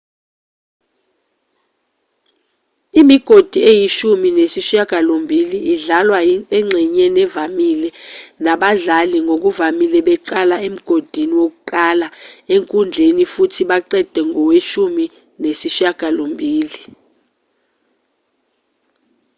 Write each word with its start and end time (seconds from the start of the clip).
imigodi 2.99 3.59
eyishumi 3.71 4.27
nesishiyagalombili 4.37 5.57
idlalwa 5.73 6.19
engxenyeni 6.57 7.19
evamile 7.27 7.89
nabadlali 8.43 9.17
ngokuvamile 9.25 9.99
beqala 10.07 10.55
emgodini 10.67 11.33
wokuqala 11.41 12.07
enkundleni 12.53 13.23
futhi 13.33 13.61
baqede 13.69 14.21
koweshumi 14.35 15.05
nesishiyagalombili 15.41 16.81